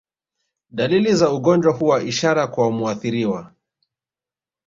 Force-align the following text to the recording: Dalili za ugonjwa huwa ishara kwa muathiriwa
Dalili 0.69 1.15
za 1.15 1.33
ugonjwa 1.33 1.73
huwa 1.73 2.03
ishara 2.03 2.47
kwa 2.47 2.71
muathiriwa 2.71 3.51